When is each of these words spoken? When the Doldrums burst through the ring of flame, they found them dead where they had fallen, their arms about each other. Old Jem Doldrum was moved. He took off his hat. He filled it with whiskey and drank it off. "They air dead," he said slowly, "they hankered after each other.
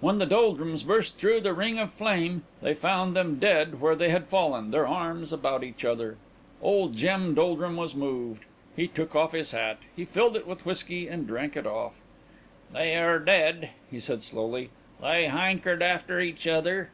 When 0.00 0.18
the 0.18 0.26
Doldrums 0.26 0.82
burst 0.82 1.16
through 1.16 1.40
the 1.40 1.54
ring 1.54 1.78
of 1.78 1.90
flame, 1.90 2.42
they 2.60 2.74
found 2.74 3.16
them 3.16 3.36
dead 3.38 3.80
where 3.80 3.96
they 3.96 4.10
had 4.10 4.26
fallen, 4.26 4.70
their 4.70 4.86
arms 4.86 5.32
about 5.32 5.64
each 5.64 5.82
other. 5.82 6.18
Old 6.60 6.94
Jem 6.94 7.32
Doldrum 7.32 7.78
was 7.78 7.94
moved. 7.94 8.44
He 8.76 8.86
took 8.86 9.16
off 9.16 9.32
his 9.32 9.52
hat. 9.52 9.78
He 9.96 10.04
filled 10.04 10.36
it 10.36 10.46
with 10.46 10.66
whiskey 10.66 11.08
and 11.08 11.26
drank 11.26 11.56
it 11.56 11.66
off. 11.66 12.02
"They 12.70 12.92
air 12.92 13.18
dead," 13.18 13.70
he 13.90 13.98
said 13.98 14.22
slowly, 14.22 14.68
"they 15.00 15.28
hankered 15.28 15.82
after 15.82 16.20
each 16.20 16.46
other. 16.46 16.90